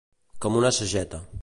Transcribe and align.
Com 0.45 0.57
una 0.63 0.73
sageta. 0.79 1.25